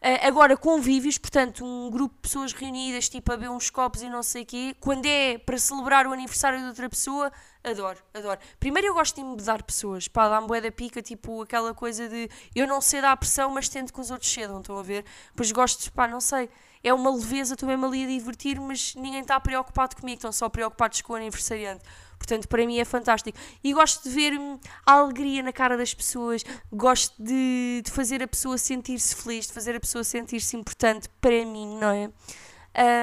Uh, 0.00 0.28
agora, 0.28 0.56
convívios, 0.56 1.18
portanto, 1.18 1.64
um 1.64 1.90
grupo 1.90 2.14
de 2.14 2.20
pessoas 2.20 2.52
reunidas, 2.52 3.08
tipo 3.08 3.32
a 3.32 3.36
beber 3.36 3.50
uns 3.50 3.68
copos 3.68 4.00
e 4.00 4.08
não 4.08 4.22
sei 4.22 4.42
o 4.42 4.46
quê, 4.46 4.76
quando 4.78 5.04
é 5.06 5.38
para 5.38 5.58
celebrar 5.58 6.06
o 6.06 6.12
aniversário 6.12 6.60
de 6.60 6.66
outra 6.66 6.88
pessoa, 6.88 7.32
adoro, 7.64 7.98
adoro. 8.14 8.38
Primeiro 8.60 8.86
eu 8.86 8.94
gosto 8.94 9.16
de 9.16 9.22
embedar 9.22 9.62
pessoas, 9.64 10.06
pá, 10.06 10.28
dar-me 10.28 10.46
bué 10.46 10.60
da 10.60 10.70
pica, 10.70 11.02
tipo 11.02 11.42
aquela 11.42 11.74
coisa 11.74 12.08
de 12.08 12.30
eu 12.54 12.64
não 12.66 12.80
sei 12.80 13.00
dar 13.00 13.16
pressão, 13.16 13.50
mas 13.50 13.68
tento 13.68 13.92
que 13.92 14.00
os 14.00 14.10
outros 14.12 14.30
cedam, 14.30 14.60
estão 14.60 14.78
a 14.78 14.82
ver? 14.84 15.04
Pois 15.34 15.50
gosto, 15.50 15.92
pá, 15.92 16.06
não 16.06 16.20
sei 16.20 16.48
é 16.82 16.92
uma 16.92 17.14
leveza, 17.14 17.54
estou 17.54 17.68
mesmo 17.68 17.86
ali 17.86 18.04
a 18.04 18.06
divertir, 18.06 18.60
mas 18.60 18.94
ninguém 18.94 19.20
está 19.20 19.38
preocupado 19.40 19.96
comigo, 19.96 20.16
estão 20.16 20.32
só 20.32 20.48
preocupados 20.48 21.00
com 21.02 21.12
o 21.12 21.16
aniversariante. 21.16 21.84
Portanto, 22.18 22.48
para 22.48 22.66
mim 22.66 22.78
é 22.78 22.84
fantástico. 22.84 23.38
E 23.62 23.72
gosto 23.72 24.08
de 24.08 24.10
ver 24.10 24.38
hum, 24.38 24.58
a 24.84 24.92
alegria 24.92 25.42
na 25.42 25.52
cara 25.52 25.76
das 25.76 25.94
pessoas, 25.94 26.44
gosto 26.72 27.14
de, 27.22 27.82
de 27.84 27.90
fazer 27.90 28.22
a 28.22 28.28
pessoa 28.28 28.58
sentir-se 28.58 29.14
feliz, 29.14 29.46
de 29.46 29.52
fazer 29.52 29.76
a 29.76 29.80
pessoa 29.80 30.04
sentir-se 30.04 30.56
importante 30.56 31.08
para 31.20 31.44
mim, 31.46 31.78
não 31.78 31.90
é? 31.90 32.10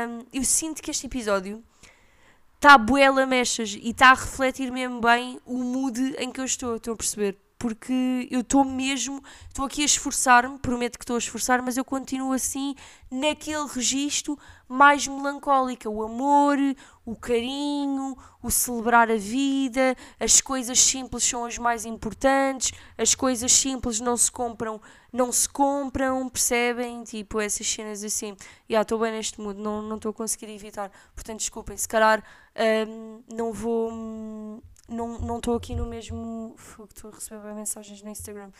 Um, 0.07 0.25
eu 0.31 0.43
sinto 0.43 0.81
que 0.81 0.91
este 0.91 1.07
episódio 1.07 1.63
está 2.55 2.77
boela 2.77 3.25
mechas 3.25 3.77
e 3.79 3.89
está 3.89 4.11
a 4.11 4.13
refletir 4.13 4.71
mesmo 4.71 4.99
bem 4.99 5.39
o 5.45 5.57
mood 5.63 6.15
em 6.17 6.31
que 6.31 6.39
eu 6.39 6.45
estou, 6.45 6.75
estão 6.75 6.93
a 6.93 6.97
perceber? 6.97 7.44
Porque 7.65 8.27
eu 8.29 8.41
estou 8.41 8.63
mesmo, 8.63 9.23
estou 9.47 9.65
aqui 9.65 9.81
a 9.81 9.85
esforçar-me, 9.85 10.59
prometo 10.59 10.99
que 10.99 11.03
estou 11.03 11.15
a 11.15 11.17
esforçar, 11.17 11.63
mas 11.63 11.77
eu 11.77 11.83
continuo 11.83 12.31
assim 12.31 12.75
naquele 13.09 13.65
registro 13.65 14.37
mais 14.69 15.07
melancólico, 15.07 15.89
o 15.89 16.03
amor, 16.03 16.59
o 17.03 17.15
carinho, 17.15 18.15
o 18.43 18.51
celebrar 18.51 19.09
a 19.09 19.15
vida, 19.15 19.95
as 20.19 20.41
coisas 20.41 20.79
simples 20.79 21.23
são 21.23 21.43
as 21.43 21.57
mais 21.57 21.85
importantes, 21.85 22.71
as 22.95 23.15
coisas 23.15 23.51
simples 23.51 23.99
não 23.99 24.15
se 24.15 24.31
compram, 24.31 24.79
não 25.11 25.31
se 25.31 25.49
compram, 25.49 26.29
percebem? 26.29 27.03
Tipo, 27.03 27.41
essas 27.41 27.67
cenas 27.67 28.03
assim. 28.03 28.37
Já 28.69 28.83
estou 28.83 28.99
bem 28.99 29.11
neste 29.11 29.41
mood, 29.41 29.59
não 29.59 29.95
estou 29.95 30.11
a 30.11 30.13
conseguir 30.13 30.53
evitar. 30.53 30.91
Portanto, 31.15 31.39
desculpem, 31.39 31.75
se 31.75 31.87
calhar 31.87 32.23
um, 32.87 33.23
não 33.35 33.51
vou 33.51 33.91
não 34.87 35.37
estou 35.37 35.55
aqui 35.55 35.75
no 35.75 35.85
mesmo. 35.85 36.55
Estou 36.89 37.11
a 37.11 37.15
receber 37.15 37.53
mensagens 37.53 38.01
no 38.01 38.09
Instagram 38.09 38.51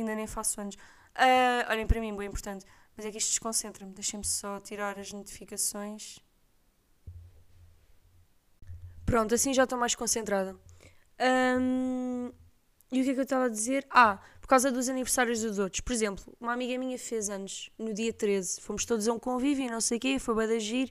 ainda 0.00 0.14
nem 0.14 0.26
faço 0.26 0.60
anos. 0.60 0.74
Uh, 0.74 1.70
olhem 1.70 1.86
para 1.86 2.00
mim, 2.00 2.14
bem 2.16 2.28
importante. 2.28 2.64
Mas 2.96 3.06
é 3.06 3.10
que 3.10 3.18
isto 3.18 3.30
desconcentra-me. 3.30 3.92
Deixem-me 3.92 4.24
só 4.24 4.60
tirar 4.60 4.98
as 4.98 5.12
notificações. 5.12 6.18
Pronto, 9.04 9.34
assim 9.34 9.54
já 9.54 9.64
estou 9.64 9.78
mais 9.78 9.94
concentrada. 9.94 10.56
Um, 11.60 12.30
e 12.90 13.00
o 13.00 13.04
que 13.04 13.10
é 13.10 13.14
que 13.14 13.20
eu 13.20 13.24
estava 13.24 13.46
a 13.46 13.48
dizer? 13.48 13.86
Ah, 13.90 14.18
por 14.40 14.48
causa 14.48 14.70
dos 14.70 14.88
aniversários 14.88 15.40
dos 15.42 15.58
outros. 15.58 15.80
Por 15.80 15.92
exemplo, 15.92 16.36
uma 16.40 16.52
amiga 16.52 16.78
minha 16.78 16.98
fez 16.98 17.28
anos 17.28 17.70
no 17.78 17.92
dia 17.92 18.12
13. 18.12 18.60
Fomos 18.60 18.84
todos 18.84 19.06
a 19.06 19.12
um 19.12 19.18
convívio 19.18 19.66
e 19.66 19.70
não 19.70 19.80
sei 19.80 19.98
o 19.98 20.00
quê, 20.00 20.18
foi 20.18 20.34
bem 20.34 20.56
agir. 20.56 20.90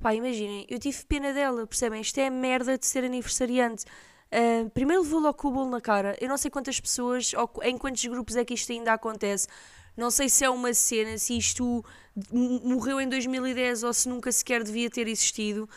Pá, 0.00 0.14
imaginem, 0.14 0.66
eu 0.68 0.78
tive 0.78 1.04
pena 1.04 1.32
dela, 1.32 1.66
percebem? 1.66 2.00
Isto 2.00 2.18
é 2.18 2.28
merda 2.28 2.76
de 2.76 2.86
ser 2.86 3.04
aniversariante. 3.04 3.84
Uh, 4.32 4.70
primeiro 4.70 5.02
levou 5.02 5.20
logo 5.20 5.36
com 5.36 5.48
o 5.48 5.50
bolo 5.50 5.70
na 5.70 5.80
cara. 5.80 6.16
Eu 6.18 6.28
não 6.28 6.38
sei 6.38 6.50
quantas 6.50 6.80
pessoas, 6.80 7.32
ou 7.34 7.50
em 7.62 7.76
quantos 7.76 8.04
grupos 8.06 8.34
é 8.34 8.44
que 8.44 8.54
isto 8.54 8.72
ainda 8.72 8.94
acontece. 8.94 9.46
Não 9.94 10.10
sei 10.10 10.28
se 10.28 10.42
é 10.42 10.48
uma 10.48 10.72
cena, 10.72 11.18
se 11.18 11.36
isto 11.36 11.84
morreu 12.32 12.98
em 12.98 13.08
2010 13.08 13.82
ou 13.82 13.92
se 13.92 14.08
nunca 14.08 14.32
sequer 14.32 14.62
devia 14.62 14.88
ter 14.88 15.06
existido. 15.06 15.68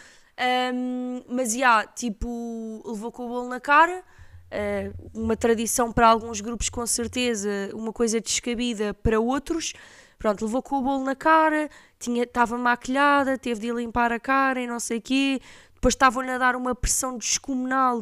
Um, 0.74 1.22
mas 1.30 1.52
já, 1.52 1.58
yeah, 1.58 1.88
tipo, 1.88 2.82
levou 2.86 3.12
com 3.12 3.26
o 3.26 3.28
bolo 3.28 3.50
na 3.50 3.60
cara. 3.60 4.04
Uh, 4.46 5.10
uma 5.14 5.36
tradição 5.36 5.92
para 5.92 6.08
alguns 6.08 6.40
grupos, 6.40 6.70
com 6.70 6.86
certeza, 6.88 7.50
uma 7.74 7.92
coisa 7.92 8.22
descabida 8.22 8.94
para 8.94 9.20
outros. 9.20 9.74
Pronto, 10.18 10.46
levou 10.46 10.64
com 10.64 10.78
o 10.78 10.82
bolo 10.82 11.04
na 11.04 11.16
cara, 11.16 11.70
estava 12.00 12.58
maquilhada, 12.58 13.38
teve 13.38 13.60
de 13.60 13.72
limpar 13.72 14.14
a 14.14 14.20
cara 14.20 14.62
e 14.62 14.68
não 14.68 14.80
sei 14.80 15.00
o 15.00 15.02
quê. 15.02 15.42
Depois 15.74 15.94
estavam-lhe 15.94 16.32
a 16.32 16.38
dar 16.38 16.56
uma 16.56 16.74
pressão 16.74 17.18
descomunal 17.18 18.00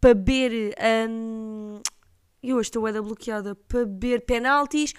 para 0.00 0.14
beber. 0.14 0.74
Um, 1.08 1.80
eu 2.42 2.56
hoje 2.56 2.68
estou 2.68 2.90
da 2.90 3.02
bloqueada. 3.02 3.54
Para 3.54 3.84
beber 3.84 4.24
penaltis, 4.24 4.94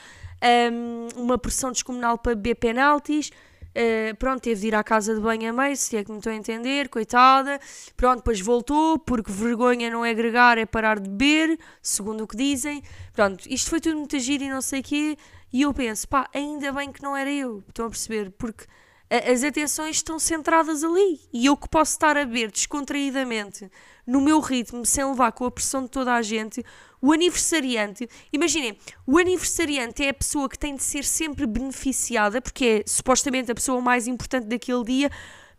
um, 0.71 1.07
uma 1.21 1.37
pressão 1.37 1.71
descomunal 1.71 2.17
para 2.17 2.35
beber 2.35 2.55
penaltis. 2.55 3.31
Uh, 3.71 4.13
pronto, 4.17 4.41
teve 4.41 4.59
de 4.59 4.67
ir 4.67 4.75
à 4.75 4.83
casa 4.83 5.15
de 5.15 5.21
banho 5.21 5.49
a 5.49 5.53
meio, 5.53 5.77
se 5.77 5.95
é 5.95 6.03
que 6.03 6.11
me 6.11 6.17
estou 6.17 6.31
a 6.31 6.35
entender, 6.35 6.89
coitada. 6.89 7.59
Pronto, 7.95 8.17
depois 8.17 8.41
voltou, 8.41 8.99
porque 8.99 9.31
vergonha 9.31 9.89
não 9.89 10.03
é 10.03 10.11
agregar, 10.11 10.57
é 10.57 10.65
parar 10.65 10.99
de 10.99 11.09
beber, 11.09 11.57
segundo 11.81 12.25
o 12.25 12.27
que 12.27 12.35
dizem. 12.35 12.83
Pronto, 13.13 13.45
isto 13.49 13.69
foi 13.69 13.79
tudo 13.79 13.97
muito 13.97 14.19
giro 14.19 14.43
e 14.43 14.49
não 14.49 14.61
sei 14.61 14.81
o 14.81 14.83
quê. 14.83 15.17
E 15.53 15.61
eu 15.61 15.73
penso, 15.73 16.07
pá, 16.07 16.29
ainda 16.33 16.71
bem 16.73 16.91
que 16.91 17.01
não 17.01 17.15
era 17.15 17.31
eu, 17.31 17.63
estão 17.67 17.85
a 17.85 17.89
perceber? 17.89 18.31
Porque 18.31 18.65
as 19.11 19.43
atenções 19.43 19.97
estão 19.97 20.17
centradas 20.17 20.83
ali. 20.83 21.19
E 21.33 21.45
eu 21.45 21.57
que 21.57 21.67
posso 21.67 21.91
estar 21.91 22.15
a 22.15 22.23
ver 22.23 22.49
descontraídamente 22.49 23.69
no 24.07 24.21
meu 24.21 24.39
ritmo, 24.39 24.85
sem 24.85 25.03
levar 25.05 25.31
com 25.33 25.45
a 25.45 25.51
pressão 25.51 25.83
de 25.83 25.89
toda 25.89 26.13
a 26.13 26.21
gente, 26.21 26.63
o 27.01 27.11
aniversariante, 27.11 28.07
imaginem, 28.31 28.77
o 29.05 29.17
aniversariante 29.17 30.03
é 30.03 30.09
a 30.09 30.13
pessoa 30.13 30.47
que 30.47 30.57
tem 30.57 30.75
de 30.75 30.83
ser 30.83 31.03
sempre 31.03 31.45
beneficiada, 31.45 32.41
porque 32.41 32.83
é 32.85 32.89
supostamente 32.89 33.51
a 33.51 33.55
pessoa 33.55 33.81
mais 33.81 34.07
importante 34.07 34.47
daquele 34.47 34.83
dia, 34.83 35.11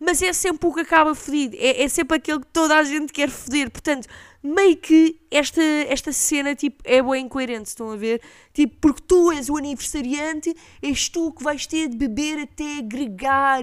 mas 0.05 0.21
é 0.21 0.33
sempre 0.33 0.69
o 0.69 0.75
que 0.75 0.81
acaba 0.81 1.15
fodido, 1.15 1.57
é, 1.59 1.83
é 1.83 1.89
sempre 1.89 2.17
aquele 2.17 2.41
que 2.41 2.47
toda 2.47 2.77
a 2.77 2.83
gente 2.83 3.13
quer 3.13 3.31
foder, 3.31 3.71
portanto, 3.71 4.09
meio 4.43 4.77
que 4.77 5.21
esta, 5.31 5.63
esta 5.63 6.13
cena 6.13 6.57
tipo, 6.57 6.83
é 6.85 7.01
bem 7.01 7.25
incoerente, 7.25 7.69
estão 7.69 7.91
a 7.91 7.97
ver? 7.97 8.21
Tipo, 8.53 8.77
porque 8.81 9.03
tu 9.07 9.31
és 9.31 9.49
o 9.49 9.57
aniversariante, 9.57 10.55
és 10.83 11.09
tu 11.09 11.33
que 11.33 11.45
vais 11.45 11.67
ter 11.67 11.89
de 11.89 11.97
beber 11.97 12.43
até 12.43 12.79
agregar. 12.79 13.63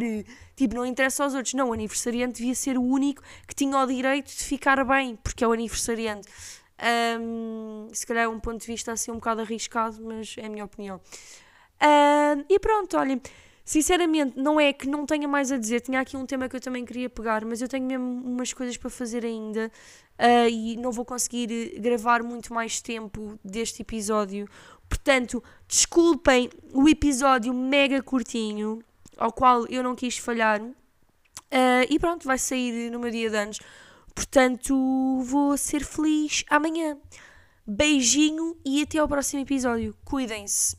Tipo, 0.56 0.76
não 0.76 0.86
interessa 0.86 1.24
aos 1.24 1.34
outros. 1.34 1.54
Não, 1.54 1.70
o 1.70 1.74
aniversariante 1.74 2.40
devia 2.40 2.56
ser 2.56 2.78
o 2.78 2.84
único 2.84 3.22
que 3.46 3.54
tinha 3.54 3.78
o 3.78 3.86
direito 3.86 4.28
de 4.28 4.44
ficar 4.44 4.84
bem, 4.86 5.18
porque 5.18 5.44
é 5.44 5.48
o 5.48 5.52
aniversariante. 5.52 6.28
Um, 7.20 7.90
se 7.92 8.08
calhar 8.08 8.24
é 8.24 8.28
um 8.30 8.40
ponto 8.40 8.62
de 8.62 8.68
vista 8.68 8.94
assim 8.94 9.12
um 9.12 9.16
bocado 9.16 9.42
arriscado, 9.42 9.98
mas 10.02 10.36
é 10.38 10.46
a 10.46 10.50
minha 10.50 10.64
opinião. 10.64 11.02
Um, 11.82 12.46
e 12.50 12.58
pronto, 12.60 12.98
olhem, 12.98 13.22
sinceramente, 13.70 14.34
não 14.36 14.60
é 14.60 14.74
que 14.74 14.90
não 14.90 15.06
tenha 15.06 15.28
mais 15.28 15.52
a 15.52 15.58
dizer. 15.58 15.82
Tinha 15.82 16.00
aqui 16.00 16.18
um 16.18 16.26
tema 16.26 16.50
que 16.50 16.56
eu 16.56 16.60
também 16.60 16.84
queria 16.84 17.08
pegar, 17.08 17.46
mas 17.46 17.62
eu 17.62 17.68
tenho 17.68 17.86
mesmo 17.86 18.24
umas 18.26 18.52
coisas 18.52 18.76
para 18.78 18.90
fazer 18.90 19.24
ainda 19.24 19.72
uh, 20.18 20.50
e 20.50 20.76
não 20.78 20.92
vou 20.92 21.06
conseguir 21.06 21.80
gravar 21.80 22.24
muito 22.24 22.52
mais 22.52 22.82
tempo 22.82 23.40
deste 23.46 23.84
episódio. 23.84 24.50
Portanto, 24.90 25.44
desculpem 25.68 26.50
o 26.74 26.90
episódio 26.90 27.54
mega 27.54 28.02
curtinho, 28.02 28.80
ao 29.16 29.32
qual 29.32 29.68
eu 29.68 29.84
não 29.84 29.96
quis 29.96 30.18
falhar. 30.18 30.60
Uh, 30.64 31.86
e 31.92 32.00
pronto, 32.00 32.26
vai 32.26 32.40
sair 32.40 32.90
no 32.90 32.98
meu 32.98 33.12
dia 33.12 33.30
de 33.30 33.38
anos. 33.38 33.60
Portanto, 34.16 35.22
vou 35.22 35.56
ser 35.56 35.84
feliz 35.86 36.44
amanhã. 36.50 36.98
Beijinho 37.68 38.58
e 38.66 38.82
até 38.82 38.98
ao 38.98 39.08
próximo 39.08 39.44
episódio. 39.44 39.96
Cuidem-se. 40.04 40.76